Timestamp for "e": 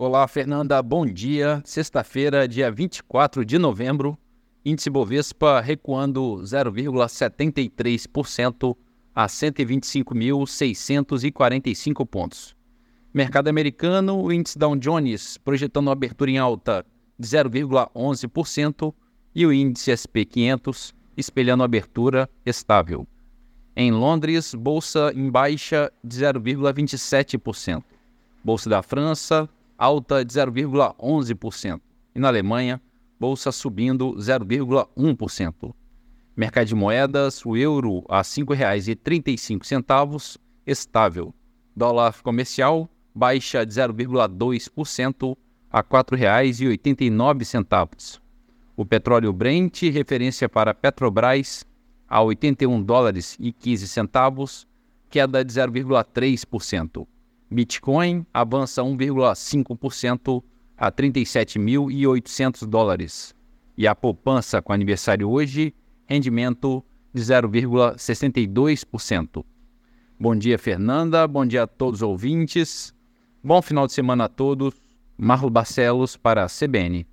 19.34-19.44, 32.14-32.18, 53.40-53.52, 63.76-63.86